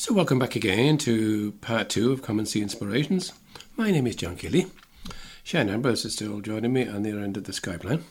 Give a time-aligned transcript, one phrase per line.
[0.00, 3.32] So, welcome back again to part two of Come and See Inspirations.
[3.76, 4.66] My name is John Kelly.
[5.42, 8.04] Shane Ambrose is still joining me on the other end of the Skype line.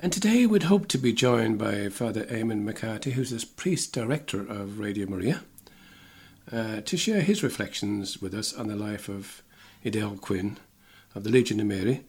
[0.00, 4.40] And today we'd hope to be joined by Father Eamon McCarthy, who's the priest director
[4.40, 5.44] of Radio Maria,
[6.50, 9.44] uh, to share his reflections with us on the life of
[9.84, 10.58] Edel Quinn
[11.14, 12.02] of the Legion of Mary,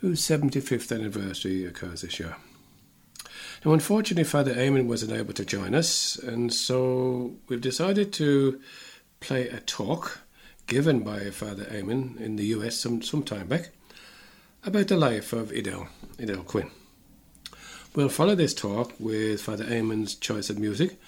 [0.00, 2.34] whose 75th anniversary occurs this year.
[3.64, 8.58] Now, unfortunately, Father Eamon wasn't able to join us, and so we've decided to
[9.20, 10.20] play a talk
[10.66, 13.68] given by Father Eamon in the US some, some time back
[14.64, 15.88] about the life of Edel,
[16.18, 16.70] Edel Quinn.
[17.94, 20.98] We'll follow this talk with Father Eamon's choice of music,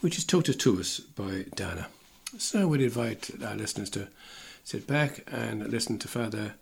[0.00, 1.88] which is Totus Tuus by Dana.
[2.38, 4.08] So I would invite our listeners to
[4.64, 6.54] sit back and listen to Father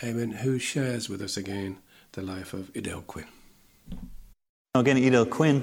[0.00, 1.78] Eamon, who shares with us again
[2.12, 3.26] the life of Edel Quinn.
[4.76, 5.62] Now again, Edel Quinn,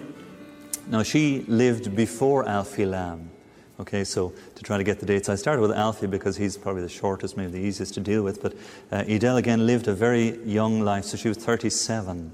[0.88, 3.28] now she lived before Alfie Lambe.
[3.80, 6.82] Okay, so to try to get the dates, I started with Alfie because he's probably
[6.82, 8.42] the shortest, maybe the easiest to deal with.
[8.42, 8.56] But
[8.92, 12.34] uh, Edel again lived a very young life, so she was 37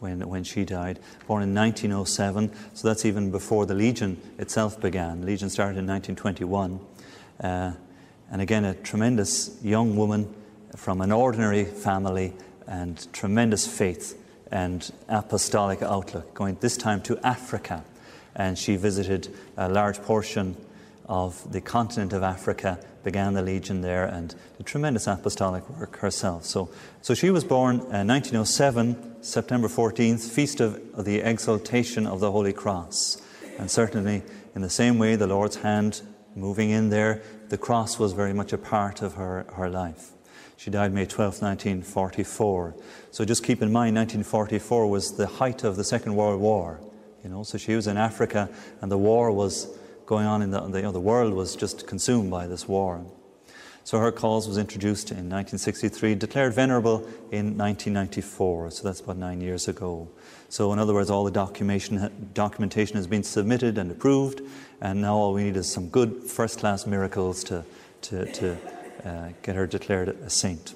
[0.00, 5.22] when, when she died, born in 1907, so that's even before the Legion itself began.
[5.22, 6.78] The Legion started in 1921.
[7.40, 7.72] Uh,
[8.30, 10.34] and again, a tremendous young woman
[10.76, 12.34] from an ordinary family
[12.66, 17.84] and tremendous faith and apostolic outlook, going this time to Africa.
[18.34, 20.56] And she visited a large portion
[21.06, 26.44] of the continent of Africa, began the Legion there, and did tremendous apostolic work herself.
[26.44, 26.68] So,
[27.00, 32.20] so she was born in uh, 1907, September 14th, Feast of, of the Exaltation of
[32.20, 33.22] the Holy Cross.
[33.58, 34.22] And certainly,
[34.54, 36.02] in the same way, the Lord's hand
[36.36, 40.12] moving in there, the cross was very much a part of her, her life.
[40.58, 42.74] She died May 12, 1944.
[43.12, 46.80] So just keep in mind, 1944 was the height of the Second World War.
[47.22, 49.68] You know, so she was in Africa, and the war was
[50.04, 53.06] going on in the, you know, the world was just consumed by this war.
[53.84, 58.72] So her cause was introduced in 1963, declared venerable in 1994.
[58.72, 60.08] So that's about nine years ago.
[60.48, 64.42] So in other words, all the documentation, documentation has been submitted and approved,
[64.80, 67.64] and now all we need is some good first-class miracles to,
[68.02, 68.58] to, to
[69.04, 70.74] uh, get her declared a saint.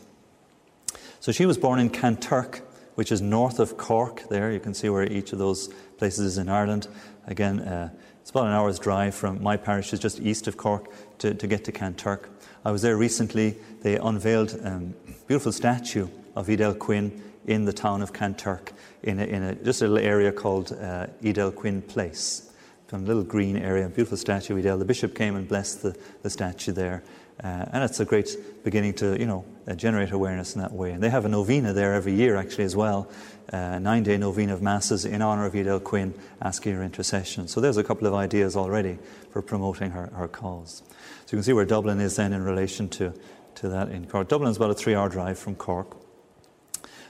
[1.20, 2.62] So she was born in Kanturk,
[2.94, 4.28] which is north of Cork.
[4.28, 6.88] There, you can see where each of those places is in Ireland.
[7.26, 7.90] Again, uh,
[8.20, 11.34] it's about an hour's drive from my parish, which is just east of Cork, to,
[11.34, 12.28] to get to Kanturk.
[12.64, 13.56] I was there recently.
[13.82, 14.94] They unveiled a um,
[15.26, 18.68] beautiful statue of Edel Quinn in the town of Kanturk,
[19.02, 22.48] in, a, in a, just a little area called uh, Edel Quinn Place.
[22.92, 24.76] A little green area, beautiful statue of Edel.
[24.76, 27.02] The bishop came and blessed the, the statue there.
[27.42, 30.92] Uh, and it's a great beginning to, you know, uh, generate awareness in that way.
[30.92, 33.10] And they have a novena there every year, actually, as well.
[33.52, 37.48] Uh, nine day novena of masses in honour of Edel Quinn, asking her intercession.
[37.48, 38.98] So there's a couple of ideas already
[39.30, 40.82] for promoting her, her cause.
[41.26, 43.12] So you can see where Dublin is then in relation to,
[43.56, 44.28] to that in Cork.
[44.28, 45.96] Dublin is about a three hour drive from Cork.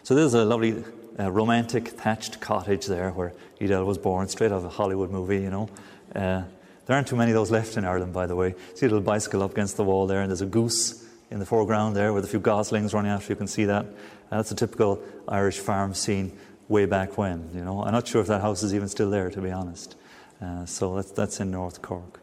[0.02, 0.82] So there's a lovely
[1.20, 5.40] uh, romantic thatched cottage there where Edel was born, straight out of a Hollywood movie,
[5.40, 5.68] you know.
[6.86, 8.54] There aren't too many of those left in Ireland, by the way.
[8.74, 11.46] See a little bicycle up against the wall there, and there's a goose in the
[11.46, 13.32] foreground there with a few goslings running after.
[13.32, 13.84] You can see that.
[13.84, 16.36] Uh, that's a typical Irish farm scene
[16.68, 17.50] way back when.
[17.54, 19.94] You know, I'm not sure if that house is even still there, to be honest.
[20.40, 22.20] Uh, so that's, that's in North Cork.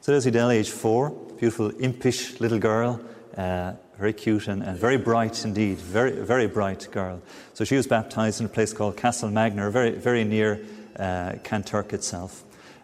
[0.00, 3.00] So there's Edel, age four, beautiful impish little girl,
[3.36, 7.22] uh, very cute and, and, very bright indeed, very very bright girl.
[7.54, 10.60] So she was baptized in a place called Castlemagner, very very near
[10.96, 12.42] uh, Kanturk itself.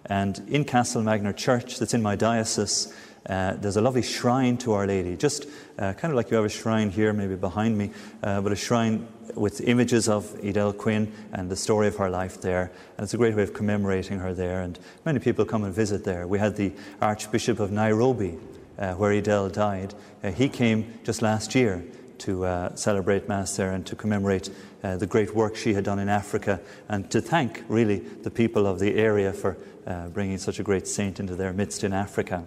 [0.08, 2.92] And in Castlemagner Church, that's in my diocese,
[3.28, 5.46] uh, there's a lovely shrine to Our Lady, just
[5.78, 7.90] uh, kind of like you have a shrine here, maybe behind me,
[8.22, 12.40] uh, but a shrine with images of Edel Quinn and the story of her life
[12.40, 12.72] there.
[12.96, 14.62] And it's a great way of commemorating her there.
[14.62, 16.26] And many people come and visit there.
[16.26, 18.38] We had the Archbishop of Nairobi,
[18.78, 19.94] uh, where Edel died.
[20.24, 21.84] Uh, he came just last year
[22.18, 24.50] to uh, celebrate Mass there and to commemorate
[24.82, 28.66] uh, the great work she had done in Africa and to thank, really, the people
[28.66, 29.56] of the area for
[29.86, 32.44] uh, bringing such a great saint into their midst in Africa.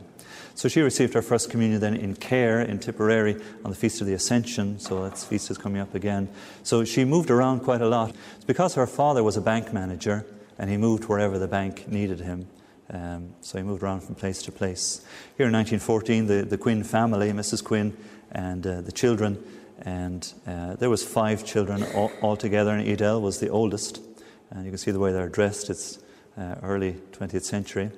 [0.56, 4.08] So she received her first communion then in Cahir in Tipperary on the Feast of
[4.08, 4.80] the Ascension.
[4.80, 6.30] So that feast is coming up again.
[6.64, 8.16] So she moved around quite a lot.
[8.46, 10.26] Because her father was a bank manager
[10.60, 12.48] and he moved wherever the bank needed him.
[12.92, 15.04] Um, so he moved around from place to place.
[15.38, 17.64] Here in 1914, the, the Quinn family, Mrs.
[17.64, 17.96] Quinn,
[18.32, 19.44] and uh, the children,
[19.82, 24.02] and uh, there was five children all, altogether, and Edel was the oldest.
[24.52, 25.70] And you can see the way they're dressed.
[25.70, 26.00] It's
[26.38, 27.90] uh, early 20th century.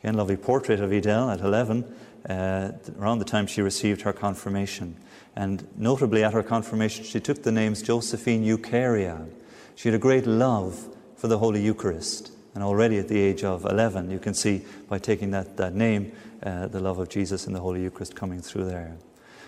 [0.00, 1.84] Again, lovely portrait of Edel at 11,
[2.28, 4.96] uh, around the time she received her confirmation.
[5.34, 9.26] And notably, at her confirmation, she took the names Josephine Eucharia.
[9.74, 12.32] She had a great love for the Holy Eucharist.
[12.54, 16.12] And already at the age of 11, you can see by taking that, that name,
[16.42, 18.96] uh, the love of Jesus and the Holy Eucharist coming through there.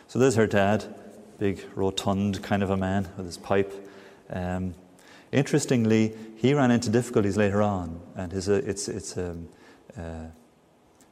[0.09, 0.87] So there's her dad,
[1.39, 3.73] big, rotund kind of a man with his pipe.
[4.31, 4.75] Um,
[5.33, 9.49] interestingly, he ran into difficulties later on, and his, uh, it's, it's um,
[9.97, 10.27] uh,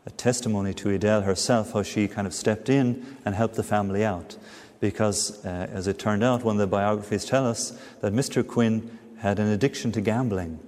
[0.06, 4.04] a testimony to Edel herself how she kind of stepped in and helped the family
[4.04, 4.36] out.
[4.80, 8.46] Because, uh, as it turned out, one of the biographies tell us that Mr.
[8.46, 10.58] Quinn had an addiction to gambling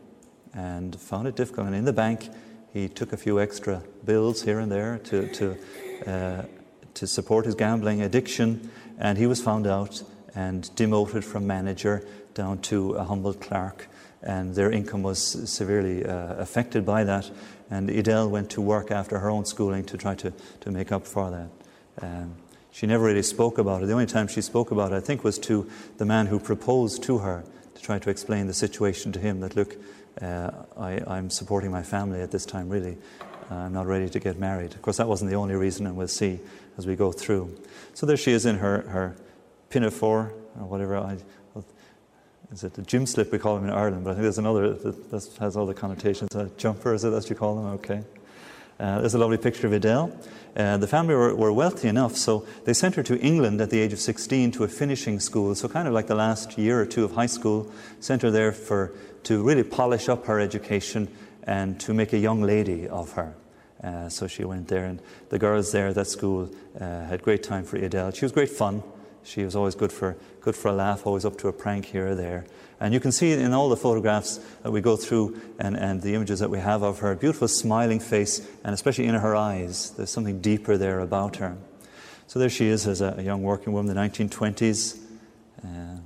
[0.52, 1.66] and found it difficult.
[1.66, 2.28] And in the bank,
[2.72, 5.56] he took a few extra bills here and there to, to,
[6.06, 6.44] uh,
[6.94, 10.02] to support his gambling addiction, and he was found out
[10.34, 13.88] and demoted from manager down to a humble clerk.
[14.22, 15.20] And their income was
[15.50, 17.30] severely uh, affected by that.
[17.70, 21.06] And Edel went to work after her own schooling to try to, to make up
[21.06, 22.04] for that.
[22.04, 22.36] Um,
[22.72, 23.86] she never really spoke about it.
[23.86, 27.02] The only time she spoke about it, I think, was to the man who proposed
[27.04, 27.44] to her
[27.74, 29.76] to try to explain the situation to him that, look,
[30.20, 32.96] uh, I, am supporting my family at this time, really.
[33.50, 34.74] I'm not ready to get married.
[34.74, 36.40] Of course, that wasn't the only reason, and we'll see
[36.78, 37.56] as we go through.
[37.94, 39.16] So there she is in her, her
[39.70, 40.96] pinafore, or whatever.
[40.96, 41.18] I,
[42.52, 44.04] is it the gym slip we call them in Ireland?
[44.04, 46.34] But I think there's another that, has all the connotations.
[46.36, 47.66] A jumper, is it as you call them?
[47.74, 48.04] Okay.
[48.78, 50.16] Uh, there's a lovely picture of Edel.
[50.56, 53.80] Uh, the family were, were, wealthy enough, so they sent her to England at the
[53.80, 55.54] age of 16 to a finishing school.
[55.54, 58.52] So, kind of like the last year or two of high school, sent her there
[58.52, 58.92] for,
[59.24, 61.08] to really polish up her education
[61.44, 63.34] and to make a young lady of her.
[63.82, 66.50] Uh, so she went there, and the girls there at that school
[66.80, 68.10] uh, had great time for Edel.
[68.12, 68.82] She was great fun.
[69.24, 72.08] She was always good for, good for a laugh, always up to a prank here
[72.08, 72.46] or there.
[72.80, 76.14] And you can see in all the photographs that we go through and, and the
[76.14, 79.90] images that we have of her, beautiful smiling face, and especially in her eyes.
[79.90, 81.56] There's something deeper there about her.
[82.26, 84.98] So there she is as a, a young working woman the 1920s.
[85.62, 85.98] Uh,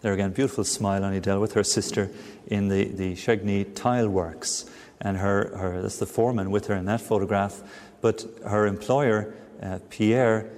[0.00, 2.10] there again, beautiful smile on Edel with her sister
[2.46, 4.64] in the, the Chagny tile works.
[5.00, 7.62] And her, her, that's the foreman with her in that photograph.
[8.00, 10.50] But her employer, uh, Pierre,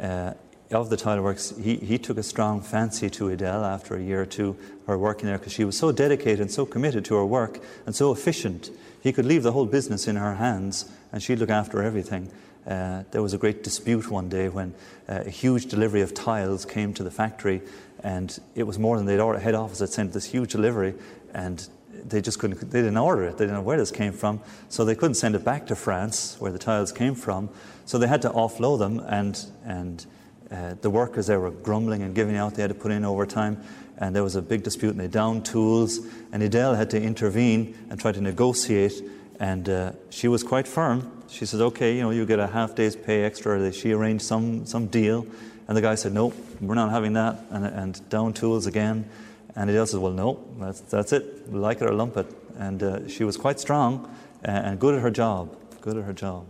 [0.00, 0.34] uh,
[0.72, 4.22] of the tile works, he, he took a strong fancy to Edel after a year
[4.22, 4.56] or two
[4.86, 7.94] her working there because she was so dedicated and so committed to her work and
[7.94, 8.70] so efficient.
[9.02, 12.30] He could leave the whole business in her hands and she'd look after everything.
[12.66, 14.74] Uh, there was a great dispute one day when
[15.08, 17.62] uh, a huge delivery of tiles came to the factory,
[18.06, 19.40] and it was more than they'd ordered.
[19.40, 20.94] Head office had sent this huge delivery,
[21.34, 21.68] and
[22.04, 22.60] they just couldn't.
[22.70, 23.32] They didn't order it.
[23.36, 26.36] They didn't know where this came from, so they couldn't send it back to France,
[26.38, 27.48] where the tiles came from.
[27.84, 30.06] So they had to offload them, and and
[30.52, 32.54] uh, the workers there were grumbling and giving out.
[32.54, 33.60] They had to put in overtime,
[33.98, 35.98] and there was a big dispute, and they downed tools.
[36.30, 39.02] And Edel had to intervene and try to negotiate,
[39.40, 42.74] and uh, she was quite firm she said, okay, you know, you get a half
[42.74, 43.72] day's pay extra.
[43.72, 45.26] She arranged some, some deal.
[45.68, 47.40] And the guy said, no, we're not having that.
[47.50, 49.08] And, and down tools again.
[49.54, 51.52] And Edel said, well, no, that's, that's it.
[51.52, 52.26] Like it or lump it.
[52.58, 55.56] And uh, she was quite strong and good at her job.
[55.80, 56.46] Good at her job.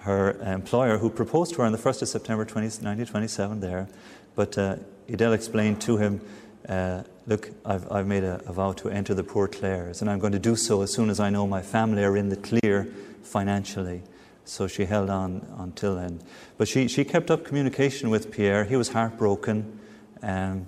[0.00, 3.88] Her employer, who proposed to her on the 1st of September 20, 1927 there,
[4.36, 4.76] but uh,
[5.08, 6.20] Edel explained to him,
[6.68, 10.18] uh, look, I've, I've made a, a, vow to enter the Poor Clares, and I'm
[10.18, 12.84] going to do so as soon as I know my family are in the clear
[13.22, 14.02] financially.
[14.46, 16.22] So she held on until then.
[16.56, 18.64] But she, she kept up communication with Pierre.
[18.64, 19.80] He was heartbroken.
[20.22, 20.66] Um,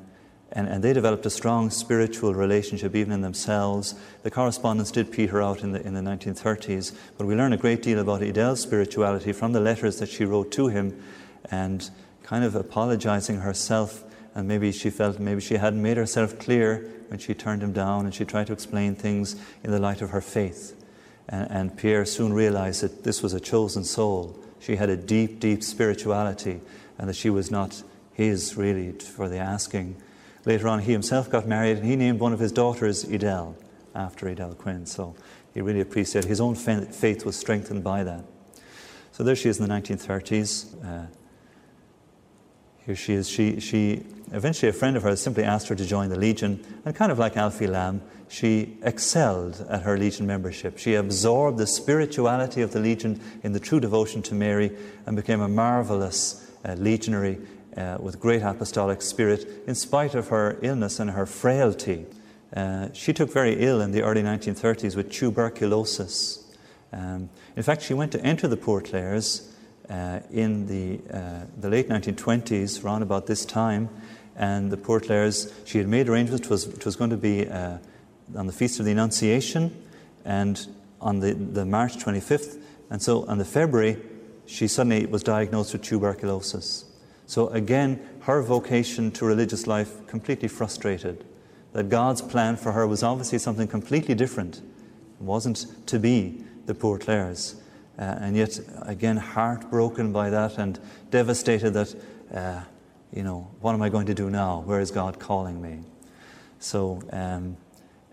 [0.50, 3.94] and, and they developed a strong spiritual relationship even in themselves.
[4.22, 7.82] The correspondence did peter out in the, in the 1930s, but we learn a great
[7.82, 11.00] deal about Edel's spirituality from the letters that she wrote to him
[11.50, 11.90] and
[12.22, 14.04] kind of apologizing herself.
[14.34, 18.06] And maybe she felt maybe she hadn't made herself clear when she turned him down
[18.06, 20.74] and she tried to explain things in the light of her faith.
[21.28, 24.38] And, and Pierre soon realized that this was a chosen soul.
[24.60, 26.60] She had a deep, deep spirituality,
[26.98, 27.82] and that she was not
[28.12, 29.96] his really for the asking.
[30.44, 33.56] Later on, he himself got married, and he named one of his daughters Edel
[33.94, 34.86] after Edel Quinn.
[34.86, 35.14] So
[35.54, 38.24] he really appreciated his own faith was strengthened by that.
[39.12, 40.84] So there she is in the 1930s.
[40.84, 41.06] Uh,
[42.88, 43.28] here she is.
[43.28, 44.02] She, she
[44.32, 47.18] eventually a friend of hers simply asked her to join the Legion, and kind of
[47.18, 50.78] like Alfie Lambe, she excelled at her Legion membership.
[50.78, 55.42] She absorbed the spirituality of the Legion in the true devotion to Mary and became
[55.42, 57.36] a marvelous uh, legionary
[57.76, 62.06] uh, with great apostolic spirit in spite of her illness and her frailty.
[62.56, 66.42] Uh, she took very ill in the early 1930s with tuberculosis.
[66.94, 69.52] Um, in fact, she went to enter the Poor Clares
[69.90, 73.88] uh, in the, uh, the late 1920s, around about this time,
[74.36, 76.46] and the Poor Clares, she had made arrangements.
[76.46, 77.78] It was, it was going to be uh,
[78.36, 79.74] on the Feast of the Annunciation
[80.24, 80.66] and
[81.00, 82.60] on the, the March 25th.
[82.90, 83.98] And so on the February,
[84.46, 86.84] she suddenly was diagnosed with tuberculosis.
[87.26, 91.24] So again, her vocation to religious life completely frustrated.
[91.72, 94.62] That God's plan for her was obviously something completely different
[95.20, 97.56] wasn't to be the poor Clares.
[97.98, 100.78] Uh, and yet, again, heartbroken by that and
[101.10, 101.94] devastated that,
[102.32, 102.60] uh,
[103.12, 104.60] you know, what am I going to do now?
[104.60, 105.80] Where is God calling me?
[106.60, 107.56] So, um,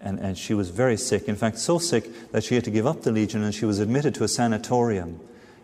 [0.01, 1.27] and, and she was very sick.
[1.27, 3.79] In fact, so sick that she had to give up the Legion and she was
[3.79, 5.19] admitted to a sanatorium.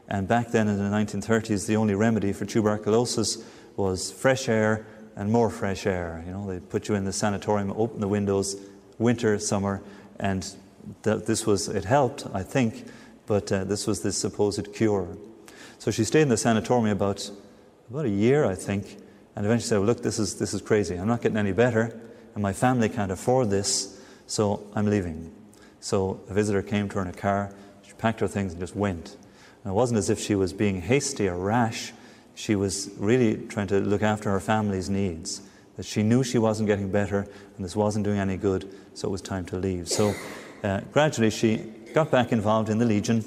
[0.08, 3.44] And back then in the 1930s, the only remedy for tuberculosis
[3.76, 4.86] was fresh air
[5.16, 6.24] and more fresh air.
[6.26, 8.56] You know, they put you in the sanatorium, open the windows,
[8.98, 9.82] winter, summer,
[10.20, 10.54] and
[11.04, 12.86] that this was, it helped, I think,
[13.32, 15.08] but uh, this was the supposed cure.
[15.80, 17.32] So she stayed in the sanatorium about,
[17.90, 18.98] about a year, I think,
[19.38, 20.98] and eventually said, well, Look, this is, this is crazy.
[20.98, 21.98] I'm not getting any better,
[22.34, 25.34] and my family can't afford this, so I'm leaving.
[25.80, 28.76] So a visitor came to her in a car, she packed her things and just
[28.76, 29.16] went.
[29.64, 31.94] And it wasn't as if she was being hasty or rash,
[32.36, 35.42] she was really trying to look after her family's needs.
[35.78, 39.12] That she knew she wasn't getting better and this wasn't doing any good, so it
[39.12, 39.88] was time to leave.
[39.88, 40.14] So
[40.66, 43.24] uh, gradually she got back involved in the Legion,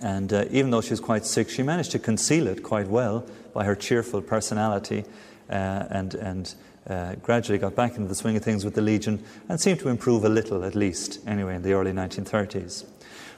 [0.00, 3.26] and uh, even though she was quite sick, she managed to conceal it quite well
[3.52, 5.04] by her cheerful personality
[5.50, 6.54] uh, and, and
[6.88, 9.88] uh, gradually got back into the swing of things with the Legion and seemed to
[9.88, 12.84] improve a little, at least, anyway, in the early 1930s.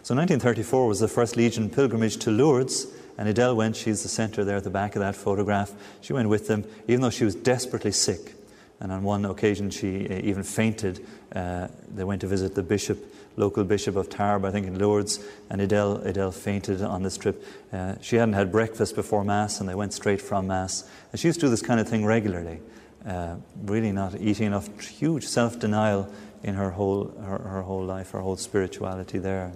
[0.02, 2.86] So 1934 was the first Legion pilgrimage to Lourdes,
[3.18, 3.76] and Edel went.
[3.76, 5.72] She's the centre there at the back of that photograph.
[6.00, 8.34] She went with them, even though she was desperately sick.
[8.80, 11.04] And on one occasion, she uh, even fainted.
[11.32, 12.98] Uh, they went to visit the bishop,
[13.36, 17.44] local bishop of Tarbes, I think in Lourdes, and Edel, Edel fainted on this trip.
[17.72, 20.88] Uh, she hadn't had breakfast before Mass, and they went straight from Mass.
[21.12, 22.60] And she used to do this kind of thing regularly,
[23.06, 26.10] uh, really not eating enough, huge self denial
[26.42, 29.52] in her whole, her, her whole life, her whole spirituality there.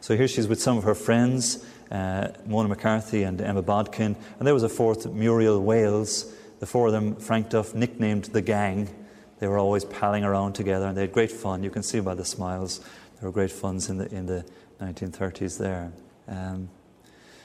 [0.00, 4.46] So here she's with some of her friends, uh, Mona McCarthy and Emma Bodkin, and
[4.46, 6.32] there was a fourth, Muriel Wales.
[6.60, 8.88] The four of them, Frank Duff nicknamed the gang.
[9.38, 11.62] They were always palling around together, and they had great fun.
[11.62, 12.80] You can see by the smiles,
[13.20, 14.44] there were great funs in the in the
[14.80, 15.92] 1930s there.
[16.26, 16.70] Um,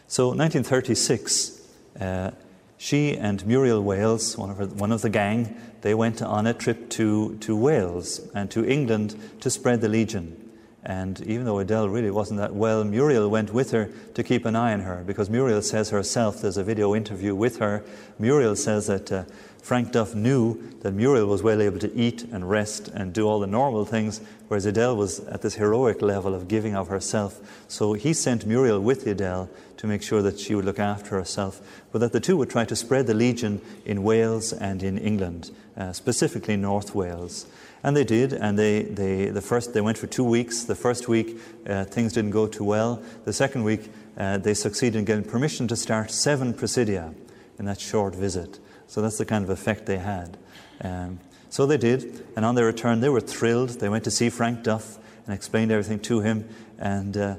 [0.07, 1.61] so 1936.
[1.99, 2.31] Uh,
[2.77, 6.53] she and Muriel Wales, one of, her, one of the gang, they went on a
[6.53, 10.42] trip to, to Wales and to England to spread the Legion.
[10.85, 14.55] And even though Edel really wasn't that well, Muriel went with her to keep an
[14.55, 17.83] eye on her because Muriel says herself, there's a video interview with her.
[18.19, 19.23] Muriel says that uh,
[19.61, 23.39] Frank Duff knew that Muriel was well able to eat and rest and do all
[23.39, 27.39] the normal things, whereas Edel was at this heroic level of giving of herself.
[27.69, 31.61] So he sent Muriel with Edel to make sure that she would look after herself,
[31.93, 35.51] but that the two would try to spread the Legion in Wales and in England,
[35.77, 37.45] uh, specifically North Wales.
[37.83, 40.63] And they did, and they, they, the first, they went for two weeks.
[40.63, 41.37] The first week,
[41.67, 43.03] uh, things didn't go too well.
[43.25, 47.13] The second week, uh, they succeeded in getting permission to start seven Presidia
[47.59, 48.59] in that short visit.
[48.87, 50.37] So that's the kind of effect they had.
[50.81, 53.69] Um, so they did, and on their return, they were thrilled.
[53.81, 56.47] They went to see Frank Duff and explained everything to him.
[56.79, 57.35] And uh,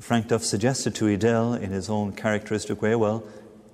[0.00, 3.22] Frank Duff suggested to Edel, in his own characteristic way, well,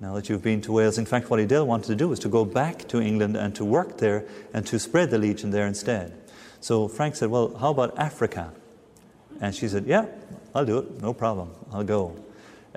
[0.01, 0.97] now that you've been to Wales.
[0.97, 3.63] In fact, what Edel wanted to do was to go back to England and to
[3.63, 6.11] work there and to spread the Legion there instead.
[6.59, 8.51] So Frank said, Well, how about Africa?
[9.39, 10.07] And she said, Yeah,
[10.55, 12.15] I'll do it, no problem, I'll go.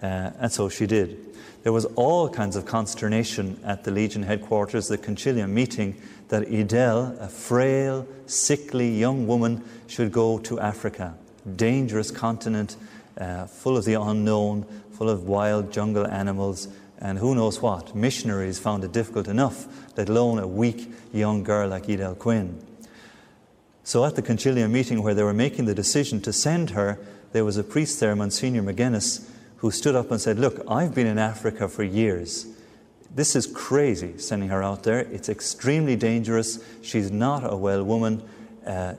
[0.01, 1.35] Uh, and so she did.
[1.63, 7.17] There was all kinds of consternation at the Legion headquarters, the Concilium meeting, that Edel,
[7.19, 11.15] a frail, sickly young woman, should go to Africa.
[11.57, 12.77] Dangerous continent,
[13.17, 16.69] uh, full of the unknown, full of wild jungle animals,
[17.05, 17.95] and who knows what.
[17.95, 22.59] Missionaries found it difficult enough, let alone a weak young girl like Edel Quinn.
[23.85, 26.99] So at the concilium meeting where they were making the decision to send her,
[27.33, 31.07] there was a priest there, Monsignor McGuinness, who stood up and said, Look, I've been
[31.07, 32.47] in Africa for years.
[33.15, 35.01] This is crazy sending her out there.
[35.01, 36.65] It's extremely dangerous.
[36.81, 38.27] She's not a well woman.
[38.67, 38.95] Uh,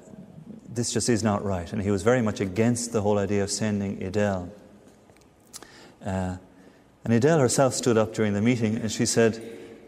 [0.69, 1.73] this just is not right.
[1.73, 4.53] And he was very much against the whole idea of sending Edel.
[6.05, 6.37] Uh,
[7.05, 9.41] and Edel herself stood up during the meeting and she said,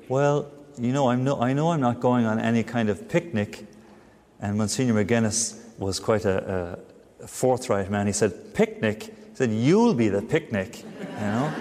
[0.08, 3.66] Well, you know, I'm no, I know I'm not going on any kind of picnic.
[4.40, 6.78] And Monsignor McGuinness was quite a,
[7.20, 8.06] a forthright man.
[8.06, 9.04] He said, Picnic?
[9.04, 11.54] He said, You'll be the picnic, you know?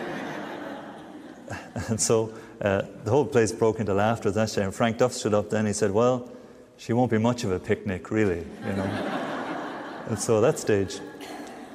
[1.88, 4.62] and so uh, the whole place broke into laughter that day.
[4.62, 5.64] And Frank Duff stood up then.
[5.64, 6.30] He said, Well,
[6.76, 8.84] she won't be much of a picnic, really, you know?
[10.08, 11.00] and so at that stage,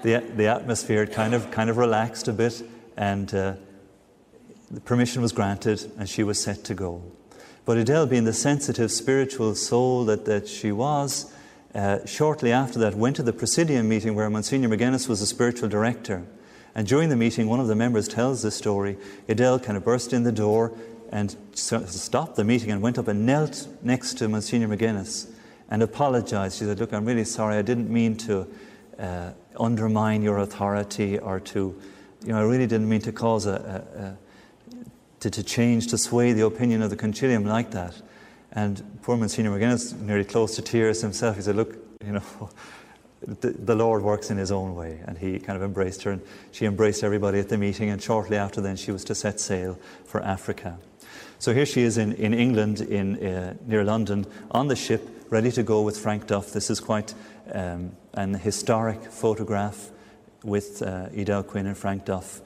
[0.03, 2.61] the, the atmosphere kind of, kind of relaxed a bit.
[2.95, 3.55] And uh,
[4.71, 7.03] the permission was granted and she was set to go.
[7.65, 11.31] But Edel, being the sensitive spiritual soul that, that she was,
[11.75, 15.69] uh, shortly after that went to the Presidium meeting where Monsignor McGuinness was the spiritual
[15.69, 16.25] director.
[16.73, 18.97] And during the meeting, one of the members tells this story.
[19.27, 20.73] Edel kind of burst in the door
[21.11, 25.29] and stopped the meeting and went up and knelt next to Monsignor McGuinness
[25.69, 26.59] and apologized.
[26.59, 27.57] She said, Look, I'm really sorry.
[27.57, 28.47] I didn't mean to
[28.97, 31.79] uh, undermine your authority or to,
[32.23, 34.17] you know, I really didn't mean to cause a, a, a
[35.21, 37.99] to, to change, to sway the opinion of the concilium like that.
[38.51, 42.49] And poor Monsignor McGuinness, nearly close to tears himself, he said, Look, you know,
[43.21, 44.99] the, the, Lord works in his own way.
[45.05, 47.89] And he kind of embraced her, and she embraced everybody at the meeting.
[47.89, 50.79] And shortly after then, she was to set sail for Africa.
[51.39, 55.51] So here she is in, in England, in, uh, near London, on the ship, ready
[55.51, 56.51] to go with Frank Duff.
[56.51, 57.13] This is quite
[57.53, 59.89] um, an historic photograph
[60.43, 62.41] with uh, Edel Quinn and Frank Duff.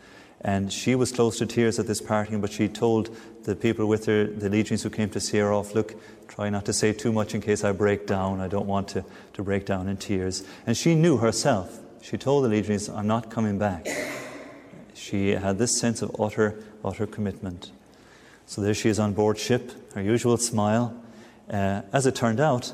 [0.46, 3.10] And she was close to tears at this parting, but she told
[3.46, 5.96] the people with her, the legions who came to see her off, look,
[6.28, 8.40] try not to say too much in case I break down.
[8.40, 10.44] I don't want to, to break down in tears.
[10.68, 11.80] And she knew herself.
[12.04, 13.88] She told the legions, I'm not coming back.
[14.94, 17.72] She had this sense of utter, utter commitment.
[18.46, 20.96] So there she is on board ship, her usual smile.
[21.50, 22.72] Uh, as it turned out,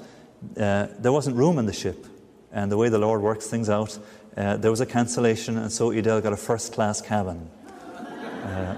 [0.57, 2.05] uh, there wasn't room in the ship.
[2.51, 3.97] And the way the Lord works things out,
[4.35, 7.49] uh, there was a cancellation, and so Edel got a first class cabin.
[8.43, 8.75] Uh,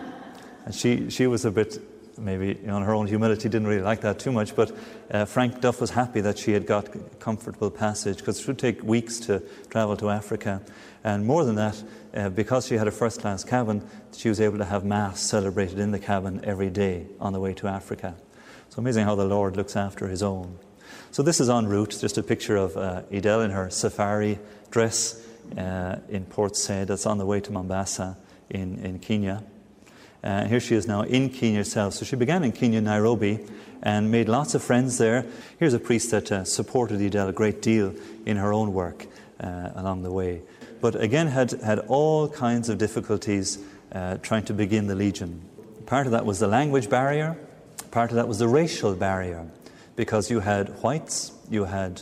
[0.66, 1.78] and she, she was a bit,
[2.18, 4.72] maybe on her own humility didn't really like that too much, but
[5.12, 8.84] uh, Frank Duff was happy that she had got comfortable passage because it would take
[8.84, 10.62] weeks to travel to Africa.
[11.04, 14.58] And more than that, uh, because she had a first class cabin, she was able
[14.60, 18.16] to have Mass celebrated in the cabin every day on the way to Africa.
[18.70, 20.58] So amazing how the Lord looks after his own.
[21.12, 24.40] So this is en route, just a picture of uh, Edel in her safari
[24.72, 25.24] dress
[25.58, 26.88] uh, in Port Said.
[26.88, 28.18] That's on the way to Mombasa
[28.50, 29.44] in, in Kenya.
[30.24, 31.94] Uh, here she is now in Kenya herself.
[31.96, 33.40] So she began in Kenya, Nairobi,
[33.82, 35.26] and made lots of friends there.
[35.60, 37.94] Here's a priest that uh, supported Edel a great deal
[38.26, 39.06] in her own work
[39.42, 40.42] uh, along the way.
[40.80, 43.60] But again, had, had all kinds of difficulties
[43.92, 45.42] uh, trying to begin the Legion.
[45.86, 47.38] Part of that was the language barrier,
[47.92, 49.46] part of that was the racial barrier,
[49.96, 52.02] because you had whites, you had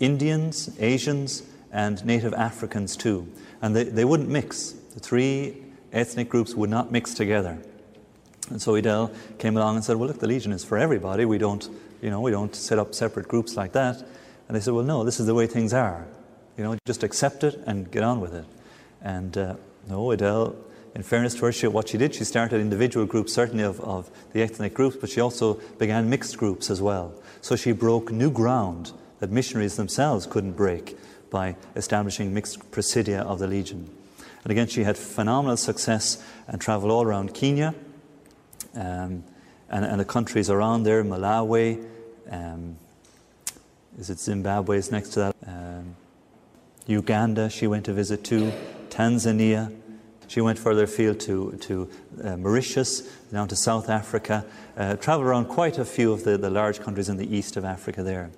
[0.00, 3.28] Indians, Asians, and native Africans too.
[3.62, 4.70] And they, they wouldn't mix.
[4.70, 5.62] The three
[5.92, 7.58] ethnic groups would not mix together.
[8.48, 11.24] And so Edel came along and said, Well, look, the Legion is for everybody.
[11.24, 11.68] We don't,
[12.02, 13.98] you know, we don't set up separate groups like that.
[14.48, 16.06] And they said, Well, no, this is the way things are.
[16.56, 18.44] You know, just accept it and get on with it.
[19.02, 19.54] And uh,
[19.88, 20.56] no, Edel,
[20.94, 24.10] in fairness to her, she, what she did, she started individual groups, certainly of, of
[24.32, 27.14] the ethnic groups, but she also began mixed groups as well.
[27.40, 30.98] So she broke new ground that missionaries themselves couldn't break
[31.30, 33.88] by establishing mixed presidia of the Legion.
[34.42, 37.74] And again, she had phenomenal success and traveled all around Kenya
[38.74, 39.24] um,
[39.68, 41.84] and, and, the countries around there, Malawi,
[42.30, 42.76] um,
[43.98, 45.96] is it Zimbabwe is next to that, um,
[46.86, 48.52] Uganda she went to visit too,
[48.88, 49.74] Tanzania.
[50.28, 51.90] She went further afield to, to
[52.22, 53.00] uh, Mauritius,
[53.32, 54.44] down to South Africa,
[54.76, 57.64] uh, traveled around quite a few of the, the large countries in the east of
[57.64, 58.30] Africa there.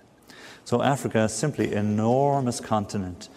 [0.64, 3.28] So Africa is simply an enormous continent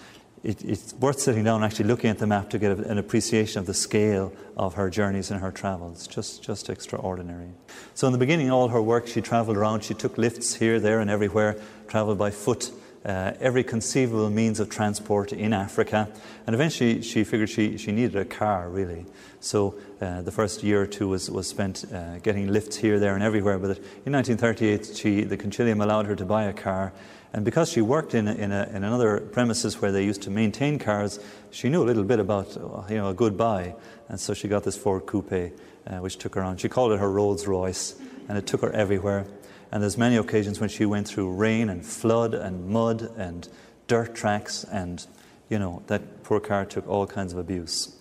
[0.46, 3.60] it, it's worth sitting down and actually looking at the map to get an appreciation
[3.60, 6.06] of the scale of her journeys and her travels.
[6.06, 7.50] Just, just extraordinary.
[7.96, 9.84] So, in the beginning, all her work, she traveled around.
[9.84, 12.72] She took lifts here, there, and everywhere, traveled by foot.
[13.04, 16.10] Uh, every conceivable means of transport in Africa.
[16.48, 19.06] And eventually she figured she, she needed a car, really.
[19.40, 23.14] So uh, the first year or two was, was spent uh, getting lifts here, there,
[23.14, 23.60] and everywhere.
[23.60, 23.78] But
[24.08, 26.94] in 1938, she, the Concilium allowed her to buy a car.
[27.36, 30.30] And because she worked in, a, in, a, in, another premises where they used to
[30.30, 31.20] maintain cars,
[31.52, 32.56] she knew a little bit about
[32.90, 33.76] you know, a good buy.
[34.08, 35.52] And so she got this Ford Coupe,
[35.86, 36.56] uh, which took her on.
[36.56, 37.96] She called it her Rolls Royce,
[38.30, 39.26] and it took her everywhere.
[39.70, 43.50] And there's many occasions when she went through rain and flood and mud and
[43.88, 45.06] dirt tracks, and
[45.50, 47.94] you know that poor car took all kinds of abuse.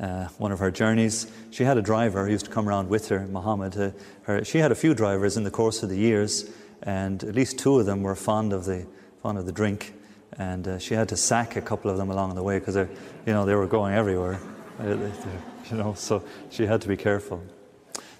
[0.00, 3.08] Uh, one of her journeys, she had a driver who used to come around with
[3.10, 3.76] her, Mohammed.
[3.76, 3.90] Uh,
[4.22, 6.50] her, she had a few drivers in the course of the years,
[6.84, 8.86] and at least two of them were fond of the
[9.22, 9.94] fond of the drink,
[10.38, 12.88] and uh, she had to sack a couple of them along the way because you
[13.26, 14.38] know they were going everywhere,
[14.84, 15.94] you know.
[15.94, 17.42] So she had to be careful.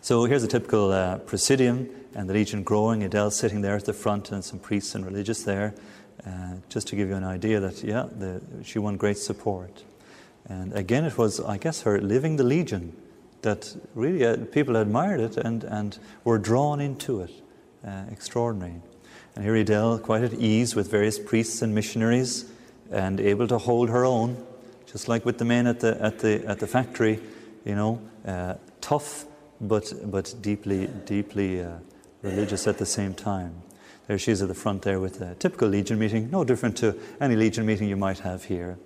[0.00, 3.02] So here's a typical uh, presidium and the Legion growing.
[3.02, 5.74] Edel sitting there at the front, and some priests and religious there,
[6.26, 9.84] uh, just to give you an idea that yeah, the, she won great support.
[10.46, 12.96] And again, it was I guess her living the Legion
[13.42, 17.43] that really uh, people admired it and and were drawn into it
[17.86, 18.80] uh, extraordinary.
[19.34, 22.50] And here Edel, quite at ease with various priests and missionaries,
[22.90, 24.44] and able to hold her own,
[24.86, 27.20] just like with the men at the, at the, at the factory,
[27.64, 29.24] you know, uh, tough
[29.60, 31.78] but, but deeply, deeply uh,
[32.22, 33.62] religious at the same time.
[34.06, 36.98] There she is at the front there with a typical Legion meeting, no different to
[37.20, 38.78] any Legion meeting you might have here.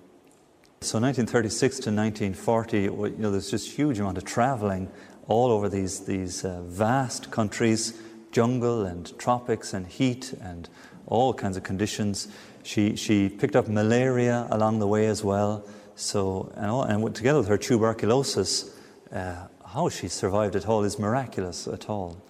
[0.81, 4.89] So 1936 to 1940, you know, there's just huge amount of traveling
[5.27, 8.01] all over these, these uh, vast countries
[8.31, 10.69] jungle and tropics and heat and
[11.07, 12.27] all kinds of conditions.
[12.63, 15.65] she, she picked up malaria along the way as well.
[15.95, 18.75] So, and, all, and together with her tuberculosis,
[19.11, 22.21] uh, how she survived at all is miraculous at all.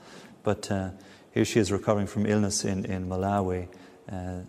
[0.43, 0.89] But uh,
[1.31, 3.67] here she is recovering from illness in, in Malawi.
[4.11, 4.39] Uh,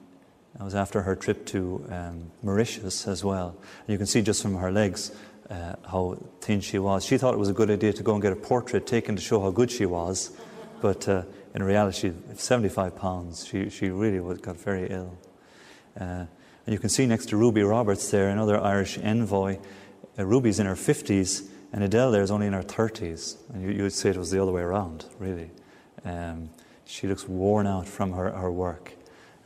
[0.54, 3.56] that was after her trip to um, Mauritius as well.
[3.80, 5.12] And you can see just from her legs
[5.48, 7.04] uh, how thin she was.
[7.04, 9.22] She thought it was a good idea to go and get a portrait taken to
[9.22, 10.30] show how good she was.
[10.80, 13.46] But uh, in reality, 75 pounds.
[13.46, 15.18] She, she really was, got very ill.
[15.98, 16.26] Uh,
[16.66, 19.58] and you can see next to Ruby Roberts there, another Irish envoy.
[20.18, 23.36] Uh, Ruby's in her 50s, and Edel there is only in her 30s.
[23.52, 25.50] And you, you would say it was the other way around, really.
[26.04, 26.50] Um,
[26.84, 28.94] she looks worn out from her, her work.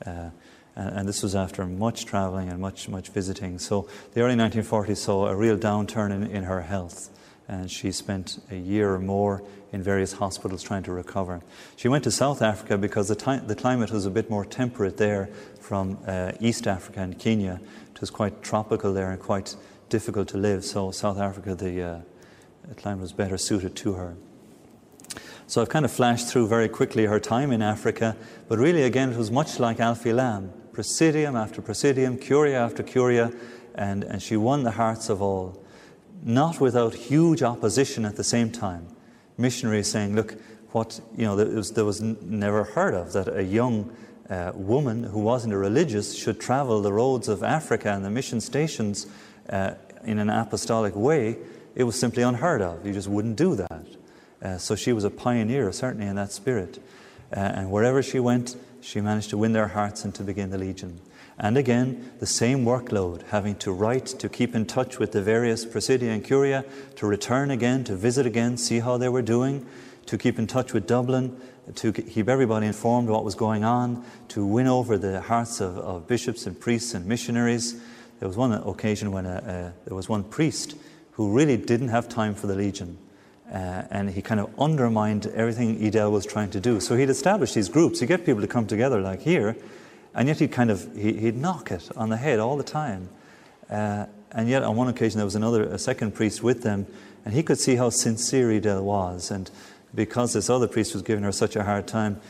[0.05, 0.31] Uh,
[0.77, 3.59] and, and, this was after much traveling and much, much visiting.
[3.59, 7.11] So the early 1940s saw a real downturn in, in her health.
[7.49, 11.43] And she spent a year or more in various hospitals trying to recover.
[11.77, 14.97] She went to South Africa because the, time, the climate was a bit more temperate
[14.97, 15.29] there
[15.61, 17.61] from uh, East Africa and Kenya.
[17.95, 19.57] It was quite tropical there and quite
[19.89, 22.01] difficult to live, so South Africa, the, uh,
[22.69, 24.17] the climate was better suited to her.
[25.47, 28.17] So I've kind of flashed through very quickly her time in Africa,
[28.49, 33.33] but really, again, it was much like Alfie Lambe presidium after presidium, curia after curia,
[33.75, 35.64] and, and she won the hearts of all,
[36.23, 38.89] not without huge opposition at the same time
[39.37, 40.35] missionaries saying, look,
[40.73, 43.95] what, you know, there was, there was never heard of that a young
[44.29, 48.41] uh, woman who wasn't a religious should travel the roads of Africa and the mission
[48.41, 49.07] stations
[49.51, 49.75] uh,
[50.05, 51.37] in an apostolic way.
[51.75, 52.87] It was simply unheard of.
[52.87, 53.87] You just wouldn't do that.
[54.43, 56.83] Uh, so she was a pioneer, certainly, in that spirit.
[57.33, 60.59] Uh, and wherever she went, she managed to win their hearts and to begin the
[60.59, 61.01] Legion.
[61.39, 65.65] And again, the same workload, having to write, to keep in touch with the various
[65.65, 66.65] presidia and curia,
[66.97, 69.67] to return again, to visit again, see how they were doing,
[70.07, 71.41] to keep in touch with Dublin,
[71.75, 76.07] to keep everybody informed what was going on, to win over the hearts of, of
[76.07, 77.81] bishops and priests and missionaries.
[78.21, 80.77] There was one occasion when a, a, there was one priest
[81.13, 82.99] who really didn't have time for the Legion.
[83.53, 86.81] Uh, and he kind of undermined everything Edel was trying to do.
[86.81, 88.01] So he'd establish these groups.
[88.01, 89.57] He'd get people to come together, like here,
[90.15, 93.09] and yet he'd kind of, he, would knock it on the head all the time.
[93.69, 96.87] Uh, and yet on one occasion there was another, a second priest with them,
[97.25, 99.31] and he could see how sincere Edel was.
[99.31, 99.51] And
[99.95, 102.21] because this other priest was giving her such a hard time,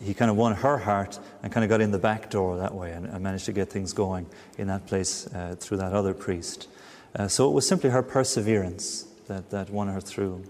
[0.00, 2.74] he, kind of won her heart and kind of got in the back door that
[2.74, 4.26] way and, and managed to get things going
[4.58, 6.68] in that place uh, through that other priest.
[7.14, 10.44] Uh, so it was simply her perseverance that, that won her through.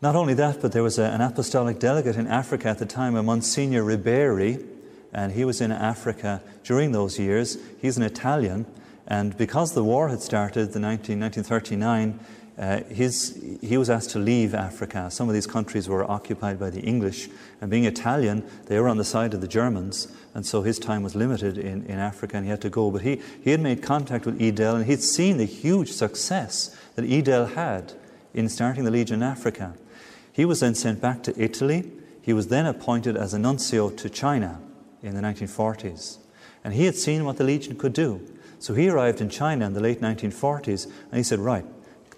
[0.00, 3.14] Not only that, but there was a, an apostolic delegate in Africa at the time,
[3.14, 4.66] a Monsignor Riberi,
[5.12, 7.58] and he was in Africa during those years.
[7.80, 8.66] He's an Italian,
[9.06, 12.18] and because the war had started, the 19, 1939,
[12.58, 15.10] uh, his, he was asked to leave Africa.
[15.10, 17.28] Some of these countries were occupied by the English,
[17.60, 21.02] and being Italian, they were on the side of the Germans, and so his time
[21.02, 22.90] was limited in, in Africa, and he had to go.
[22.90, 27.04] But he, he had made contact with Edel, and he'd seen the huge success that
[27.04, 27.94] Edel had
[28.34, 29.74] in starting the Legion in Africa.
[30.32, 31.90] He was then sent back to Italy.
[32.22, 34.60] He was then appointed as a nuncio to China
[35.02, 36.18] in the 1940s.
[36.64, 38.20] And he had seen what the Legion could do.
[38.58, 41.64] So he arrived in China in the late 1940s and he said, Right,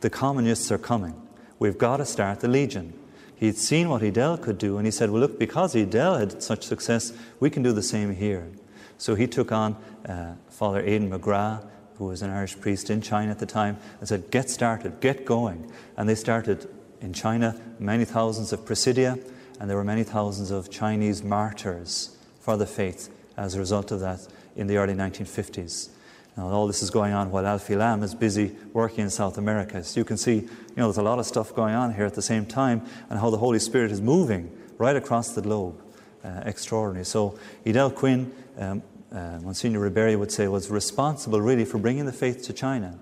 [0.01, 1.15] the communists are coming.
[1.59, 2.93] We've got to start the Legion.
[3.37, 6.43] He had seen what Edel could do and he said, Well, look, because Edel had
[6.43, 8.51] such success, we can do the same here.
[8.99, 11.67] So he took on uh, Father Aidan McGrath,
[11.97, 15.25] who was an Irish priest in China at the time, and said, Get started, get
[15.25, 15.73] going.
[15.97, 16.69] And they started
[17.01, 19.19] in China many thousands of presidia,
[19.59, 24.01] and there were many thousands of Chinese martyrs for the faith as a result of
[24.01, 24.21] that
[24.55, 25.89] in the early 1950s.
[26.37, 29.83] Now, all this is going on while Alfie Lambe is busy working in South America.
[29.83, 32.13] So you can see, you know, there's a lot of stuff going on here at
[32.15, 35.81] the same time and how the Holy Spirit is moving right across the globe.
[36.23, 37.05] Uh, extraordinary.
[37.05, 42.15] So Edel Quinn, um, uh, Monsignor Riberi would say, was responsible really for bringing the
[42.15, 42.99] faith to China.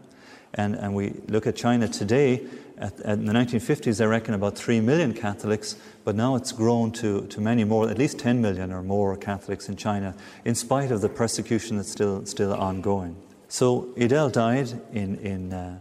[0.54, 2.44] And, and we look at China today,
[2.82, 6.90] at, at in the 1950s, I reckon about 3 million Catholics, but now it's grown
[6.92, 10.14] to, to many more, at least 10 million or more Catholics in China,
[10.44, 13.16] in spite of the persecution that's still, still ongoing.
[13.48, 15.78] So Edel died in, in, uh,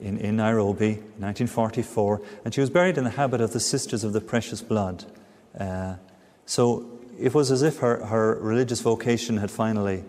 [0.00, 4.04] in, in Nairobi in 1944, and she was buried in the habit of the Sisters
[4.04, 5.04] of the Precious Blood.
[5.58, 5.96] Uh,
[6.46, 10.04] so it was as if her, her religious vocation had finally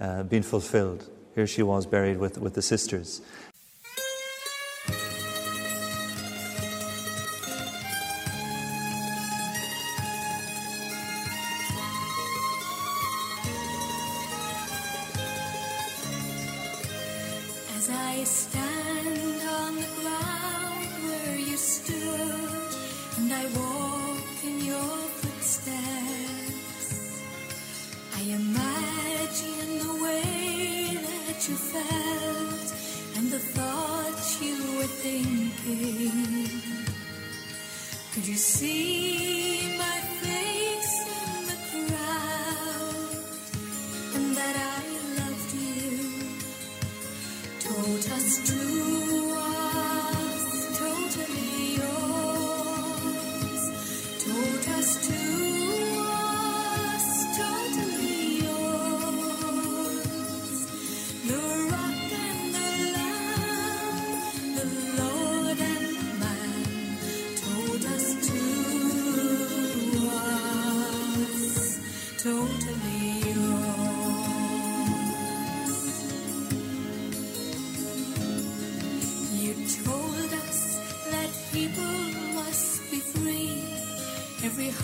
[0.00, 1.10] uh, been fulfilled.
[1.34, 3.20] Here she was buried with, with the sisters.
[35.08, 36.84] thinking.
[38.12, 39.77] Could you see?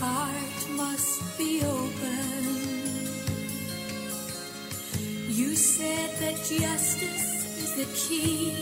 [0.00, 2.44] heart must be open.
[5.28, 7.30] You said that justice
[7.62, 8.54] is the key,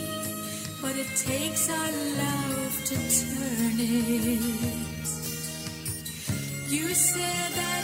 [0.81, 1.91] but it takes our
[2.23, 4.83] love to turn it.
[6.69, 7.82] You said that